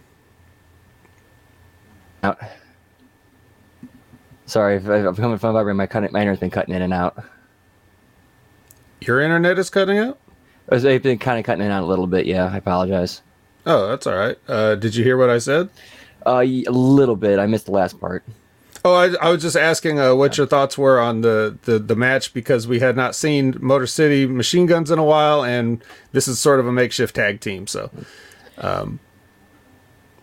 out. 2.23 2.39
Sorry, 4.45 4.77
if 4.77 4.87
I'm 4.87 5.15
coming 5.15 5.37
from 5.37 5.53
my 5.53 5.73
my 5.73 5.83
internet's 5.83 6.39
been 6.39 6.49
cutting 6.49 6.73
in 6.73 6.81
and 6.81 6.93
out. 6.93 7.21
Your 9.01 9.21
internet 9.21 9.59
is 9.59 9.69
cutting 9.69 9.97
out. 9.97 10.19
It's 10.71 10.83
been 11.03 11.17
kind 11.17 11.39
of 11.39 11.45
cutting 11.45 11.61
in 11.61 11.71
and 11.71 11.73
out 11.73 11.83
a 11.83 11.87
little 11.87 12.07
bit. 12.07 12.25
Yeah, 12.25 12.45
I 12.45 12.57
apologize. 12.57 13.21
Oh, 13.65 13.87
that's 13.87 14.07
all 14.07 14.15
right. 14.15 14.37
Uh, 14.47 14.75
did 14.75 14.95
you 14.95 15.03
hear 15.03 15.17
what 15.17 15.29
I 15.29 15.39
said? 15.39 15.69
Uh, 16.25 16.43
a 16.45 16.71
little 16.71 17.15
bit. 17.15 17.39
I 17.39 17.45
missed 17.45 17.65
the 17.65 17.71
last 17.71 17.99
part. 17.99 18.23
Oh, 18.85 18.93
I, 18.93 19.13
I 19.21 19.29
was 19.29 19.41
just 19.41 19.57
asking 19.57 19.99
uh, 19.99 20.15
what 20.15 20.37
your 20.37 20.47
thoughts 20.47 20.77
were 20.77 20.99
on 20.99 21.21
the, 21.21 21.57
the, 21.63 21.79
the 21.79 21.95
match 21.95 22.33
because 22.33 22.67
we 22.67 22.79
had 22.79 22.95
not 22.95 23.13
seen 23.13 23.55
Motor 23.59 23.87
City 23.87 24.25
Machine 24.25 24.67
Guns 24.67 24.89
in 24.89 24.99
a 24.99 25.03
while, 25.03 25.43
and 25.43 25.83
this 26.13 26.27
is 26.27 26.39
sort 26.39 26.59
of 26.59 26.67
a 26.67 26.71
makeshift 26.71 27.15
tag 27.15 27.41
team. 27.41 27.67
So, 27.67 27.89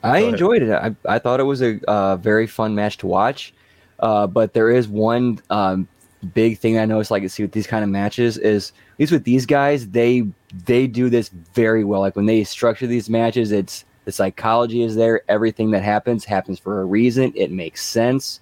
I 0.02 0.18
ahead. 0.18 0.32
enjoyed 0.34 0.62
it. 0.62 0.72
I, 0.72 0.94
I 1.06 1.18
thought 1.18 1.40
it 1.40 1.44
was 1.44 1.60
a 1.60 1.80
uh, 1.84 2.16
very 2.16 2.46
fun 2.46 2.74
match 2.74 2.98
to 2.98 3.06
watch. 3.06 3.52
Uh, 3.98 4.26
but 4.26 4.54
there 4.54 4.70
is 4.70 4.86
one 4.88 5.40
um, 5.50 5.88
big 6.34 6.58
thing 6.58 6.78
I 6.78 6.84
noticed, 6.84 7.10
like, 7.10 7.28
see 7.30 7.42
with 7.42 7.52
these 7.52 7.66
kind 7.66 7.84
of 7.84 7.90
matches 7.90 8.38
is 8.38 8.72
at 8.94 9.00
least 9.00 9.12
with 9.12 9.24
these 9.24 9.46
guys, 9.46 9.88
they 9.88 10.26
they 10.64 10.86
do 10.86 11.10
this 11.10 11.28
very 11.28 11.84
well. 11.84 12.00
Like 12.00 12.16
when 12.16 12.26
they 12.26 12.44
structure 12.44 12.86
these 12.86 13.10
matches, 13.10 13.52
it's 13.52 13.84
the 14.04 14.12
psychology 14.12 14.82
is 14.82 14.94
there. 14.96 15.22
Everything 15.28 15.70
that 15.72 15.82
happens 15.82 16.24
happens 16.24 16.58
for 16.58 16.80
a 16.80 16.84
reason. 16.84 17.32
It 17.34 17.50
makes 17.50 17.84
sense. 17.84 18.40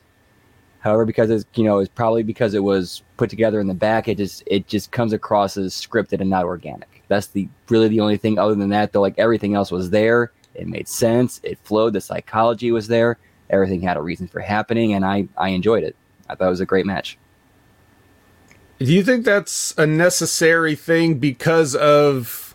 However, 0.81 1.07
because 1.07 1.31
it's 1.31 1.45
you 1.55 1.65
know 1.65 1.79
it's 1.79 1.89
probably 1.89 2.23
because 2.23 2.55
it 2.55 2.63
was 2.63 3.03
put 3.17 3.31
together 3.31 3.59
in 3.59 3.67
the 3.67 3.75
back, 3.75 4.07
it 4.07 4.19
just 4.19 4.43
it 4.47 4.69
just 4.69 4.93
comes 4.93 5.13
across 5.13 5.57
as 5.57 5.75
scripted 5.75 6.21
and 6.21 6.31
not 6.31 6.45
organic. 6.45 7.03
That's 7.09 7.29
the 7.29 7.49
really 7.71 7.89
the 7.89 8.01
only 8.01 8.19
thing. 8.19 8.39
Other 8.39 8.55
than 8.55 8.69
that, 8.69 8.93
though, 8.93 9.01
like 9.01 9.19
everything 9.19 9.55
else 9.55 9.71
was 9.71 9.91
there. 9.91 10.33
It 10.55 10.69
made 10.69 10.87
sense. 10.87 11.41
It 11.43 11.59
flowed. 11.65 11.95
The 11.95 12.01
psychology 12.01 12.71
was 12.71 12.87
there. 12.87 13.19
Everything 13.51 13.81
had 13.81 13.97
a 13.97 14.03
reason 14.03 14.29
for 14.29 14.41
happening, 14.41 14.93
and 14.93 15.05
I 15.05 15.27
I 15.37 15.49
enjoyed 15.49 15.83
it. 15.83 15.97
I 16.29 16.35
thought 16.35 16.47
it 16.47 16.51
was 16.51 16.61
a 16.61 16.67
great 16.67 16.87
match. 16.87 17.19
Do 18.79 18.93
you 18.93 19.03
think 19.03 19.25
that's 19.25 19.75
a 19.79 19.87
necessary 19.87 20.75
thing 20.75 21.15
because 21.15 21.75
of 21.75 22.55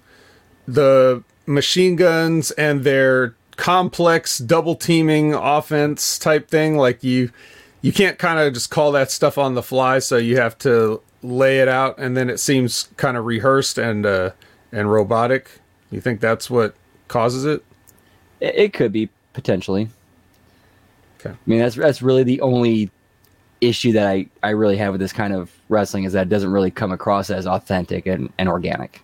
the 0.68 1.24
machine 1.46 1.96
guns 1.96 2.52
and 2.52 2.84
their 2.84 3.36
complex 3.56 4.38
double 4.38 4.76
teaming 4.76 5.34
offense 5.34 6.20
type 6.20 6.50
thing? 6.50 6.78
Like 6.78 7.04
you, 7.04 7.32
you 7.82 7.92
can't 7.92 8.18
kind 8.18 8.40
of 8.40 8.54
just 8.54 8.70
call 8.70 8.92
that 8.94 9.12
stuff 9.12 9.38
on 9.38 9.56
the 9.56 9.64
fly, 9.64 10.00
so 10.00 10.18
you 10.18 10.38
have 10.38 10.58
to 10.60 11.02
lay 11.24 11.60
it 11.60 11.68
out, 11.68 11.98
and 11.98 12.16
then 12.16 12.30
it 12.30 12.40
seems 12.40 12.90
kind 12.98 13.18
of 13.18 13.26
rehearsed 13.26 13.78
and 13.78 14.06
uh, 14.06 14.32
and 14.72 14.92
robotic. 14.92 15.50
You 15.92 16.02
think 16.02 16.20
that's 16.20 16.50
what 16.50 16.76
causes 17.08 17.46
it? 17.46 17.64
It, 18.40 18.56
it 18.56 18.74
could 18.74 18.92
be 18.92 19.10
potentially. 19.34 19.90
Okay. 21.20 21.32
I 21.32 21.38
mean, 21.46 21.60
that's 21.60 21.76
that's 21.76 22.02
really 22.02 22.24
the 22.24 22.42
only 22.42 22.92
issue 23.62 23.92
that 23.94 24.08
I, 24.08 24.28
I 24.42 24.50
really 24.52 24.78
have 24.78 24.94
with 24.94 25.02
this 25.02 25.14
kind 25.14 25.34
of 25.34 25.52
wrestling 25.70 26.04
is 26.04 26.14
that 26.14 26.24
it 26.28 26.30
doesn't 26.30 26.52
really 26.52 26.72
come 26.72 26.92
across 26.92 27.30
as 27.30 27.46
authentic 27.46 28.06
and, 28.06 28.32
and 28.38 28.48
organic. 28.50 29.02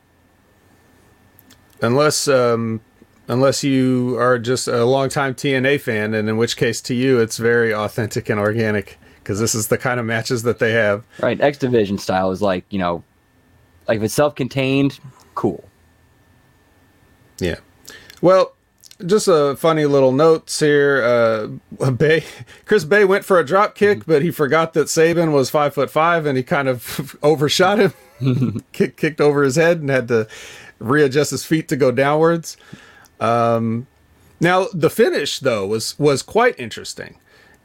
unless 1.81 2.27
um 2.27 2.81
unless 3.27 3.63
you 3.63 4.15
are 4.19 4.37
just 4.37 4.67
a 4.67 4.85
longtime 4.85 5.33
TNA 5.33 5.81
fan, 5.81 6.13
and 6.13 6.29
in 6.29 6.37
which 6.37 6.57
case 6.57 6.79
to 6.81 6.93
you 6.93 7.19
it's 7.19 7.37
very 7.37 7.73
authentic 7.73 8.29
and 8.29 8.39
organic 8.39 8.97
because 9.19 9.39
this 9.39 9.55
is 9.55 9.67
the 9.67 9.77
kind 9.77 9.99
of 9.99 10.05
matches 10.05 10.43
that 10.43 10.59
they 10.59 10.71
have. 10.71 11.03
Right. 11.19 11.41
X 11.41 11.57
Division 11.57 11.97
style 11.97 12.29
is 12.31 12.41
like, 12.43 12.63
you 12.69 12.77
know, 12.77 13.03
like 13.87 13.97
if 13.97 14.03
it's 14.03 14.13
self 14.13 14.35
contained, 14.35 14.99
cool. 15.33 15.63
Yeah. 17.39 17.55
Well, 18.21 18.55
just 19.05 19.27
a 19.27 19.55
funny 19.57 19.85
little 19.85 20.11
notes 20.11 20.59
here. 20.59 21.03
Uh, 21.81 21.91
Bey, 21.91 22.23
Chris 22.65 22.83
Bey 22.83 23.05
went 23.05 23.25
for 23.25 23.39
a 23.39 23.45
drop 23.45 23.75
kick, 23.75 24.05
but 24.05 24.21
he 24.21 24.31
forgot 24.31 24.73
that 24.73 24.89
Sabin 24.89 25.31
was 25.31 25.49
five 25.49 25.73
foot 25.73 25.89
five, 25.89 26.25
and 26.25 26.37
he 26.37 26.43
kind 26.43 26.67
of 26.67 27.17
overshot 27.23 27.79
him, 27.79 28.63
kick, 28.71 28.97
kicked 28.97 29.21
over 29.21 29.43
his 29.43 29.55
head, 29.55 29.79
and 29.79 29.89
had 29.89 30.07
to 30.09 30.27
readjust 30.79 31.31
his 31.31 31.45
feet 31.45 31.67
to 31.69 31.75
go 31.75 31.91
downwards. 31.91 32.57
Um, 33.19 33.87
now 34.39 34.67
the 34.73 34.89
finish 34.89 35.39
though 35.39 35.65
was 35.65 35.97
was 35.97 36.21
quite 36.21 36.59
interesting, 36.59 37.17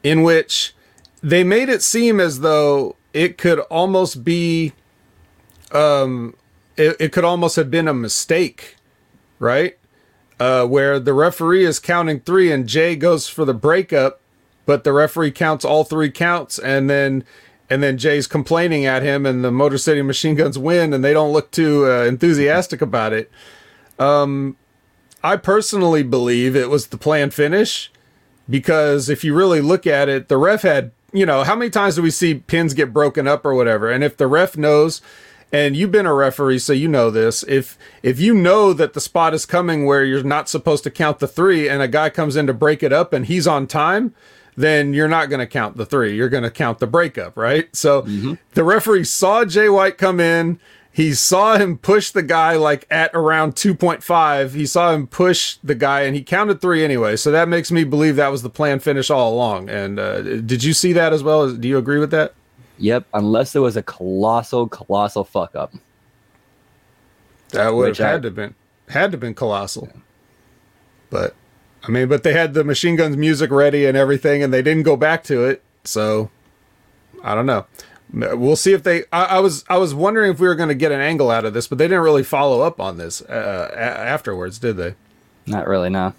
in 0.03 0.23
which 0.23 0.73
they 1.21 1.43
made 1.43 1.69
it 1.69 1.81
seem 1.81 2.19
as 2.19 2.39
though 2.39 2.95
it 3.13 3.37
could 3.37 3.59
almost 3.59 4.23
be, 4.23 4.73
um, 5.71 6.35
it, 6.77 6.95
it 6.99 7.11
could 7.11 7.25
almost 7.25 7.57
have 7.57 7.69
been 7.69 7.87
a 7.87 7.93
mistake 7.93 8.77
right? 9.41 9.77
Uh, 10.41 10.65
where 10.65 10.99
the 10.99 11.13
referee 11.13 11.63
is 11.63 11.77
counting 11.77 12.19
three 12.19 12.51
and 12.51 12.65
Jay 12.65 12.95
goes 12.95 13.27
for 13.27 13.45
the 13.45 13.53
breakup, 13.53 14.19
but 14.65 14.83
the 14.83 14.91
referee 14.91 15.29
counts 15.29 15.63
all 15.63 15.83
three 15.83 16.09
counts, 16.09 16.57
and 16.57 16.89
then 16.89 17.23
and 17.69 17.83
then 17.83 17.95
Jay's 17.95 18.25
complaining 18.25 18.83
at 18.83 19.03
him, 19.03 19.27
and 19.27 19.43
the 19.43 19.51
Motor 19.51 19.77
City 19.77 20.01
Machine 20.01 20.33
Guns 20.33 20.57
win, 20.57 20.93
and 20.93 21.03
they 21.03 21.13
don't 21.13 21.31
look 21.31 21.51
too 21.51 21.85
uh, 21.85 22.05
enthusiastic 22.05 22.81
about 22.81 23.13
it. 23.13 23.29
Um, 23.99 24.57
I 25.23 25.37
personally 25.37 26.01
believe 26.01 26.55
it 26.55 26.71
was 26.71 26.87
the 26.87 26.97
planned 26.97 27.35
finish 27.35 27.91
because 28.49 29.09
if 29.09 29.23
you 29.23 29.35
really 29.35 29.61
look 29.61 29.85
at 29.85 30.09
it, 30.09 30.27
the 30.27 30.37
ref 30.37 30.63
had 30.63 30.89
you 31.13 31.23
know 31.23 31.43
how 31.43 31.55
many 31.55 31.69
times 31.69 31.97
do 31.97 32.01
we 32.01 32.09
see 32.09 32.33
pins 32.33 32.73
get 32.73 32.91
broken 32.91 33.27
up 33.27 33.45
or 33.45 33.53
whatever, 33.53 33.91
and 33.91 34.03
if 34.03 34.17
the 34.17 34.25
ref 34.25 34.57
knows 34.57 35.03
and 35.51 35.75
you've 35.75 35.91
been 35.91 36.05
a 36.05 36.13
referee 36.13 36.59
so 36.59 36.73
you 36.73 36.87
know 36.87 37.09
this. 37.11 37.43
If 37.47 37.77
if 38.03 38.19
you 38.19 38.33
know 38.33 38.73
that 38.73 38.93
the 38.93 39.01
spot 39.01 39.33
is 39.33 39.45
coming 39.45 39.85
where 39.85 40.03
you're 40.03 40.23
not 40.23 40.49
supposed 40.49 40.83
to 40.85 40.91
count 40.91 41.19
the 41.19 41.27
3 41.27 41.67
and 41.67 41.81
a 41.81 41.87
guy 41.87 42.09
comes 42.09 42.35
in 42.35 42.47
to 42.47 42.53
break 42.53 42.81
it 42.83 42.93
up 42.93 43.13
and 43.13 43.25
he's 43.25 43.47
on 43.47 43.67
time 43.67 44.13
then 44.57 44.93
you're 44.93 45.07
not 45.07 45.29
going 45.29 45.39
to 45.39 45.47
count 45.47 45.77
the 45.77 45.85
3 45.85 46.13
you're 46.15 46.29
going 46.29 46.43
to 46.43 46.51
count 46.51 46.79
the 46.79 46.87
breakup 46.87 47.35
right? 47.37 47.73
So 47.75 48.01
the 48.53 48.63
referee 48.63 49.05
saw 49.05 49.45
Jay 49.45 49.69
White 49.69 49.97
come 49.97 50.19
in. 50.19 50.59
He 50.93 51.13
saw 51.13 51.57
him 51.57 51.77
push 51.77 52.11
the 52.11 52.21
guy 52.21 52.57
like 52.57 52.85
at 52.91 53.11
around 53.13 53.55
2.5 53.55 54.51
he 54.53 54.65
saw 54.65 54.93
him 54.93 55.07
push 55.07 55.57
the 55.63 55.75
guy 55.75 56.01
and 56.01 56.15
he 56.15 56.23
counted 56.23 56.59
3 56.61 56.83
anyway. 56.83 57.15
So 57.15 57.31
that 57.31 57.47
makes 57.47 57.71
me 57.71 57.83
believe 57.83 58.15
that 58.17 58.27
was 58.31 58.41
the 58.41 58.49
plan 58.49 58.79
finish 58.79 59.09
all 59.09 59.33
along. 59.33 59.69
And 59.69 59.99
uh, 59.99 60.21
did 60.21 60.63
you 60.63 60.73
see 60.73 60.93
that 60.93 61.13
as 61.13 61.23
well? 61.23 61.51
Do 61.53 61.67
you 61.67 61.77
agree 61.77 61.99
with 61.99 62.11
that 62.11 62.33
Yep. 62.81 63.05
Unless 63.13 63.53
there 63.53 63.61
was 63.61 63.77
a 63.77 63.83
colossal, 63.83 64.67
colossal 64.67 65.23
fuck 65.23 65.55
up. 65.55 65.73
That 67.51 67.73
would 67.73 67.85
have 67.87 67.91
Which 67.91 68.01
I- 68.01 68.09
had 68.11 68.23
to 68.23 68.31
been 68.31 68.55
had 68.89 69.11
to 69.11 69.15
have 69.15 69.19
been 69.19 69.33
colossal. 69.35 69.89
But 71.09 71.35
I 71.83 71.89
mean, 71.91 72.07
but 72.07 72.23
they 72.23 72.33
had 72.33 72.53
the 72.53 72.63
machine 72.63 72.95
guns 72.95 73.15
music 73.17 73.51
ready 73.51 73.85
and 73.85 73.97
everything, 73.97 74.43
and 74.43 74.53
they 74.53 74.61
didn't 74.61 74.83
go 74.83 74.95
back 74.97 75.23
to 75.25 75.45
it. 75.45 75.61
So 75.83 76.29
I 77.23 77.35
don't 77.35 77.45
know. 77.45 77.65
We'll 78.13 78.55
see 78.57 78.73
if 78.73 78.83
they. 78.83 79.03
I, 79.13 79.23
I 79.25 79.39
was 79.39 79.63
I 79.69 79.77
was 79.77 79.93
wondering 79.93 80.31
if 80.31 80.39
we 80.39 80.47
were 80.47 80.55
going 80.55 80.69
to 80.69 80.75
get 80.75 80.91
an 80.91 80.99
angle 80.99 81.31
out 81.31 81.45
of 81.45 81.53
this, 81.53 81.67
but 81.67 81.77
they 81.77 81.85
didn't 81.85 82.03
really 82.03 82.23
follow 82.23 82.61
up 82.61 82.79
on 82.81 82.97
this 82.97 83.21
uh, 83.21 83.69
a- 83.73 83.75
afterwards, 83.77 84.59
did 84.59 84.75
they? 84.77 84.95
Not 85.47 85.67
really, 85.67 85.89
no. 85.89 86.13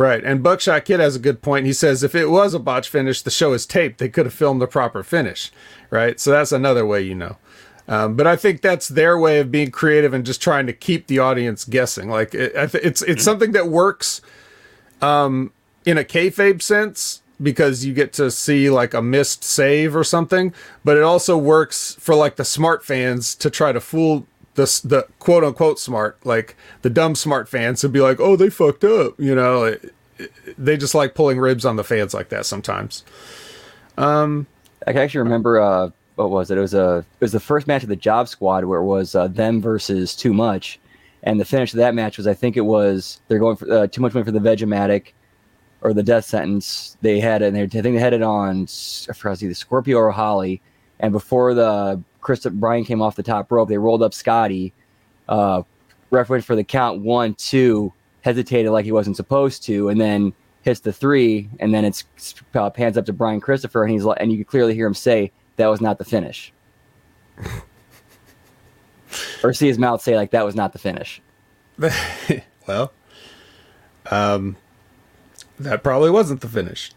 Right. 0.00 0.24
And 0.24 0.42
Buckshot 0.42 0.86
Kid 0.86 0.98
has 0.98 1.14
a 1.14 1.18
good 1.18 1.42
point. 1.42 1.66
He 1.66 1.74
says 1.74 2.02
if 2.02 2.14
it 2.14 2.30
was 2.30 2.54
a 2.54 2.58
botch 2.58 2.88
finish, 2.88 3.20
the 3.20 3.30
show 3.30 3.52
is 3.52 3.66
taped. 3.66 3.98
They 3.98 4.08
could 4.08 4.24
have 4.24 4.32
filmed 4.32 4.62
the 4.62 4.66
proper 4.66 5.02
finish. 5.02 5.52
Right. 5.90 6.18
So 6.18 6.30
that's 6.30 6.52
another 6.52 6.86
way 6.86 7.02
you 7.02 7.14
know. 7.14 7.36
Um, 7.86 8.16
but 8.16 8.26
I 8.26 8.34
think 8.34 8.62
that's 8.62 8.88
their 8.88 9.18
way 9.18 9.40
of 9.40 9.50
being 9.50 9.70
creative 9.70 10.14
and 10.14 10.24
just 10.24 10.40
trying 10.40 10.66
to 10.68 10.72
keep 10.72 11.06
the 11.06 11.18
audience 11.18 11.66
guessing. 11.66 12.08
Like 12.08 12.34
it, 12.34 12.52
it's 12.54 13.02
it's 13.02 13.22
something 13.22 13.52
that 13.52 13.68
works 13.68 14.22
um, 15.02 15.52
in 15.84 15.98
a 15.98 16.04
kayfabe 16.04 16.62
sense 16.62 17.20
because 17.42 17.84
you 17.84 17.92
get 17.92 18.14
to 18.14 18.30
see 18.30 18.70
like 18.70 18.94
a 18.94 19.02
missed 19.02 19.44
save 19.44 19.94
or 19.94 20.04
something. 20.04 20.54
But 20.82 20.96
it 20.96 21.02
also 21.02 21.36
works 21.36 21.94
for 22.00 22.14
like 22.14 22.36
the 22.36 22.44
smart 22.46 22.86
fans 22.86 23.34
to 23.34 23.50
try 23.50 23.70
to 23.72 23.80
fool 23.82 24.26
the 24.60 24.88
the 24.88 25.06
quote 25.18 25.44
unquote 25.44 25.78
smart, 25.78 26.18
like 26.24 26.56
the 26.82 26.90
dumb 26.90 27.14
smart 27.14 27.48
fans, 27.48 27.82
would 27.82 27.92
be 27.92 28.00
like, 28.00 28.20
oh, 28.20 28.36
they 28.36 28.50
fucked 28.50 28.84
up. 28.84 29.14
You 29.18 29.34
know, 29.34 29.64
It- 29.64 29.94
it- 30.18 30.32
they 30.58 30.76
just 30.76 30.94
like 30.94 31.14
pulling 31.14 31.38
ribs 31.38 31.64
on 31.64 31.76
the 31.76 31.84
fans 31.84 32.12
like 32.12 32.28
that 32.28 32.44
sometimes. 32.46 33.04
Um, 33.96 34.46
I 34.86 34.92
can 34.92 35.00
actually 35.02 35.20
remember 35.20 35.60
uh, 35.60 35.90
what 36.16 36.30
was 36.30 36.50
it? 36.50 36.58
It 36.58 36.60
was 36.60 36.74
a 36.74 36.98
it 36.98 37.20
was 37.24 37.32
the 37.32 37.40
first 37.40 37.66
match 37.66 37.82
of 37.82 37.88
the 37.88 37.96
Job 37.96 38.28
Squad 38.28 38.64
where 38.64 38.80
it 38.80 38.84
was 38.84 39.14
uh, 39.14 39.28
them 39.28 39.60
versus 39.62 40.14
Too 40.14 40.32
Much, 40.34 40.78
and 41.22 41.40
the 41.40 41.44
finish 41.44 41.72
of 41.72 41.78
that 41.78 41.94
match 41.94 42.16
was 42.18 42.26
I 42.26 42.34
think 42.34 42.56
it 42.56 42.62
was 42.62 43.20
they're 43.28 43.38
going 43.38 43.56
for 43.56 43.70
uh, 43.72 43.86
Too 43.86 44.00
Much 44.02 44.14
went 44.14 44.26
for 44.26 44.32
the 44.32 44.38
Vegematic 44.38 45.12
or 45.82 45.94
the 45.94 46.02
Death 46.02 46.26
Sentence. 46.26 46.96
They 47.00 47.20
had 47.20 47.40
it. 47.42 47.46
And 47.54 47.56
they, 47.56 47.62
I 47.62 47.66
think 47.82 47.94
they 47.96 47.98
had 47.98 48.12
it 48.12 48.22
on 48.22 48.66
I 49.08 49.12
forgot 49.14 49.42
either 49.42 49.54
Scorpio 49.54 49.96
or 49.98 50.10
Holly, 50.10 50.60
and 51.00 51.12
before 51.12 51.54
the 51.54 52.02
Chris 52.20 52.46
Brian 52.46 52.84
came 52.84 53.02
off 53.02 53.16
the 53.16 53.22
top 53.22 53.50
rope, 53.50 53.68
they 53.68 53.78
rolled 53.78 54.02
up 54.02 54.14
Scotty. 54.14 54.72
Uh, 55.28 55.62
for 56.10 56.56
the 56.56 56.64
count 56.64 57.00
one 57.00 57.34
two, 57.34 57.92
hesitated 58.22 58.72
like 58.72 58.84
he 58.84 58.92
wasn't 58.92 59.16
supposed 59.16 59.62
to, 59.64 59.88
and 59.88 60.00
then 60.00 60.32
hits 60.62 60.80
the 60.80 60.92
three, 60.92 61.48
and 61.58 61.72
then 61.72 61.84
it's 61.84 62.04
uh, 62.54 62.68
pans 62.70 62.98
up 62.98 63.06
to 63.06 63.12
Brian 63.12 63.40
Christopher, 63.40 63.84
and 63.84 63.92
he's 63.92 64.04
like, 64.04 64.18
and 64.20 64.30
you 64.30 64.38
can 64.38 64.44
clearly 64.44 64.74
hear 64.74 64.86
him 64.86 64.94
say 64.94 65.32
that 65.56 65.68
was 65.68 65.80
not 65.80 65.98
the 65.98 66.04
finish, 66.04 66.52
or 69.42 69.52
see 69.52 69.68
his 69.68 69.78
mouth 69.78 70.02
say 70.02 70.16
like 70.16 70.32
that 70.32 70.44
was 70.44 70.54
not 70.54 70.72
the 70.72 70.78
finish. 70.78 71.22
well, 72.66 72.92
um, 74.10 74.56
that 75.58 75.82
probably 75.82 76.10
wasn't 76.10 76.40
the 76.40 76.48
finish. 76.48 76.92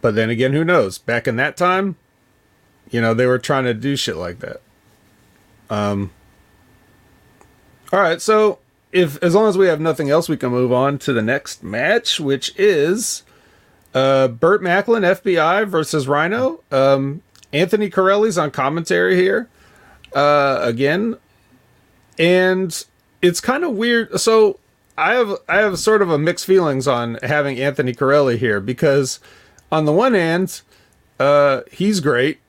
But 0.00 0.14
then 0.14 0.30
again, 0.30 0.52
who 0.52 0.64
knows? 0.64 0.98
Back 0.98 1.28
in 1.28 1.36
that 1.36 1.56
time, 1.56 1.96
you 2.92 3.00
know, 3.00 3.14
they 3.14 3.26
were 3.26 3.38
trying 3.38 3.64
to 3.64 3.74
do 3.74 3.96
shit 3.96 4.16
like 4.16 4.38
that. 4.38 4.60
Um. 5.68 6.12
All 7.92 8.00
right, 8.00 8.22
so 8.22 8.58
if 8.92 9.22
as 9.22 9.34
long 9.34 9.48
as 9.48 9.58
we 9.58 9.66
have 9.66 9.80
nothing 9.80 10.10
else, 10.10 10.28
we 10.28 10.36
can 10.36 10.50
move 10.50 10.72
on 10.72 10.98
to 11.00 11.12
the 11.12 11.22
next 11.22 11.62
match, 11.62 12.20
which 12.20 12.54
is 12.56 13.22
uh, 13.94 14.28
Burt 14.28 14.62
Macklin, 14.62 15.02
FBI 15.02 15.66
versus 15.66 16.06
Rhino. 16.06 16.60
Um, 16.70 17.22
Anthony 17.52 17.90
Carelli's 17.90 18.38
on 18.38 18.50
commentary 18.50 19.16
here 19.16 19.48
uh, 20.14 20.60
again, 20.62 21.16
and 22.18 22.84
it's 23.20 23.40
kind 23.40 23.64
of 23.64 23.72
weird. 23.72 24.20
So 24.20 24.58
I 24.96 25.14
have 25.14 25.38
I 25.48 25.56
have 25.58 25.78
sort 25.78 26.02
of 26.02 26.10
a 26.10 26.18
mixed 26.18 26.46
feelings 26.46 26.86
on 26.86 27.18
having 27.22 27.58
Anthony 27.58 27.94
Carelli 27.94 28.38
here 28.38 28.60
because 28.60 29.20
on 29.70 29.86
the 29.86 29.92
one 29.92 30.14
hand, 30.14 30.60
uh, 31.18 31.62
he's 31.70 32.00
great, 32.00 32.40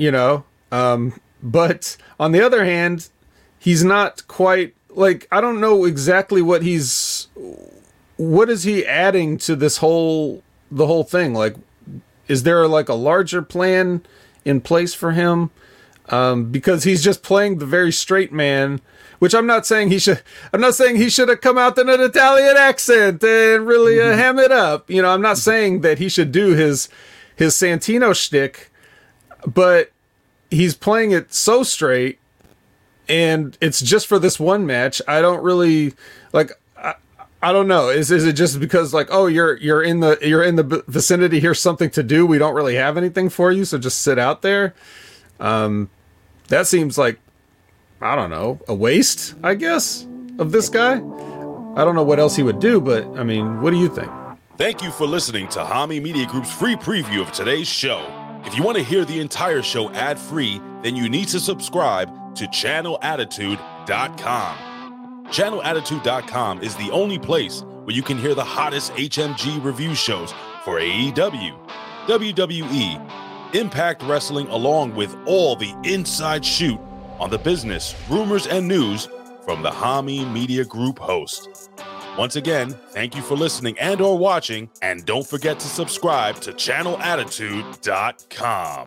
you 0.00 0.10
know, 0.10 0.44
um, 0.72 1.20
but 1.42 1.98
on 2.18 2.32
the 2.32 2.40
other 2.40 2.64
hand, 2.64 3.10
he's 3.58 3.84
not 3.84 4.26
quite 4.28 4.74
like 4.88 5.28
I 5.30 5.42
don't 5.42 5.60
know 5.60 5.84
exactly 5.84 6.40
what 6.40 6.62
he's 6.62 7.28
what 8.16 8.48
is 8.48 8.62
he 8.62 8.86
adding 8.86 9.36
to 9.38 9.54
this 9.54 9.76
whole 9.76 10.42
the 10.70 10.86
whole 10.86 11.04
thing? 11.04 11.34
Like 11.34 11.54
is 12.28 12.44
there 12.44 12.66
like 12.66 12.88
a 12.88 12.94
larger 12.94 13.42
plan 13.42 14.02
in 14.42 14.62
place 14.62 14.94
for 14.94 15.12
him? 15.12 15.50
Um, 16.08 16.50
because 16.50 16.84
he's 16.84 17.04
just 17.04 17.22
playing 17.22 17.58
the 17.58 17.66
very 17.66 17.92
straight 17.92 18.32
man 18.32 18.80
which 19.18 19.34
I'm 19.34 19.46
not 19.46 19.66
saying 19.66 19.90
he 19.90 19.98
should 19.98 20.22
I'm 20.50 20.62
not 20.62 20.74
saying 20.74 20.96
he 20.96 21.10
should 21.10 21.28
have 21.28 21.42
come 21.42 21.58
out 21.58 21.76
in 21.76 21.90
an 21.90 22.00
Italian 22.00 22.56
accent 22.56 23.22
and 23.22 23.66
really 23.66 24.00
uh, 24.00 24.16
ham 24.16 24.38
it 24.38 24.50
up. 24.50 24.90
You 24.90 25.02
know 25.02 25.10
I'm 25.10 25.20
not 25.20 25.36
saying 25.36 25.82
that 25.82 25.98
he 25.98 26.08
should 26.08 26.32
do 26.32 26.54
his 26.54 26.88
his 27.36 27.54
Santino 27.54 28.16
shtick 28.16 28.69
but 29.46 29.90
he's 30.50 30.74
playing 30.74 31.12
it 31.12 31.32
so 31.32 31.62
straight 31.62 32.18
and 33.10 33.58
it's 33.60 33.80
just 33.80 34.06
for 34.06 34.18
this 34.18 34.38
one 34.38 34.64
match. 34.64 35.02
I 35.06 35.20
don't 35.20 35.42
really 35.42 35.94
like. 36.32 36.52
I, 36.76 36.94
I 37.42 37.52
don't 37.52 37.66
know. 37.66 37.88
Is 37.88 38.10
is 38.10 38.24
it 38.24 38.34
just 38.34 38.60
because 38.60 38.94
like 38.94 39.08
oh 39.10 39.26
you're 39.26 39.56
you're 39.56 39.82
in 39.82 40.00
the 40.00 40.16
you're 40.22 40.44
in 40.44 40.54
the 40.54 40.84
vicinity? 40.86 41.40
Here's 41.40 41.60
something 41.60 41.90
to 41.90 42.02
do. 42.04 42.24
We 42.24 42.38
don't 42.38 42.54
really 42.54 42.76
have 42.76 42.96
anything 42.96 43.28
for 43.28 43.50
you, 43.50 43.64
so 43.64 43.78
just 43.78 44.02
sit 44.02 44.18
out 44.18 44.42
there. 44.42 44.74
Um, 45.40 45.90
that 46.48 46.68
seems 46.68 46.96
like 46.96 47.18
I 48.00 48.14
don't 48.14 48.30
know 48.30 48.60
a 48.68 48.74
waste. 48.74 49.34
I 49.42 49.56
guess 49.56 50.06
of 50.38 50.52
this 50.52 50.68
guy. 50.68 50.94
I 50.94 51.84
don't 51.84 51.94
know 51.94 52.04
what 52.04 52.20
else 52.20 52.36
he 52.36 52.42
would 52.44 52.60
do, 52.60 52.80
but 52.80 53.04
I 53.18 53.24
mean, 53.24 53.60
what 53.60 53.72
do 53.72 53.76
you 53.76 53.88
think? 53.88 54.10
Thank 54.56 54.82
you 54.82 54.90
for 54.90 55.06
listening 55.06 55.48
to 55.48 55.60
Hami 55.60 56.02
Media 56.02 56.26
Group's 56.26 56.52
free 56.52 56.76
preview 56.76 57.22
of 57.22 57.32
today's 57.32 57.68
show. 57.68 58.19
If 58.44 58.56
you 58.56 58.62
want 58.62 58.78
to 58.78 58.84
hear 58.84 59.04
the 59.04 59.20
entire 59.20 59.60
show 59.62 59.90
ad 59.92 60.18
free, 60.18 60.60
then 60.82 60.96
you 60.96 61.08
need 61.08 61.28
to 61.28 61.38
subscribe 61.38 62.34
to 62.36 62.46
channelattitude.com. 62.46 65.26
Channelattitude.com 65.26 66.62
is 66.62 66.74
the 66.76 66.90
only 66.90 67.18
place 67.18 67.62
where 67.84 67.94
you 67.94 68.02
can 68.02 68.16
hear 68.18 68.34
the 68.34 68.42
hottest 68.42 68.92
HMG 68.94 69.62
review 69.62 69.94
shows 69.94 70.32
for 70.64 70.80
AEW, 70.80 71.54
WWE, 72.06 73.54
Impact 73.54 74.02
Wrestling, 74.04 74.46
along 74.48 74.94
with 74.94 75.14
all 75.26 75.54
the 75.54 75.74
inside 75.84 76.42
shoot 76.44 76.80
on 77.18 77.28
the 77.30 77.38
business, 77.38 77.94
rumors, 78.08 78.46
and 78.46 78.66
news 78.66 79.06
from 79.44 79.62
the 79.62 79.70
Hami 79.70 80.30
Media 80.32 80.64
Group 80.64 80.98
host. 80.98 81.68
Once 82.20 82.36
again, 82.36 82.76
thank 82.90 83.16
you 83.16 83.22
for 83.22 83.34
listening 83.34 83.78
and 83.78 84.02
or 84.02 84.18
watching, 84.18 84.68
and 84.82 85.06
don't 85.06 85.26
forget 85.26 85.58
to 85.58 85.66
subscribe 85.66 86.38
to 86.38 86.52
channelattitude.com. 86.52 88.86